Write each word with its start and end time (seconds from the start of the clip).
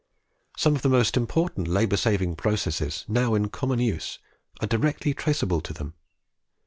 Some 0.57 0.75
of 0.75 0.81
the 0.81 0.89
most 0.89 1.15
important 1.15 1.67
labour 1.67 1.95
saving 1.95 2.35
processes 2.35 3.05
now 3.07 3.35
in 3.35 3.49
common 3.49 3.77
use 3.77 4.17
are 4.59 4.65
directly 4.65 5.13
traceable 5.13 5.61
to 5.61 5.73
them. 5.73 5.93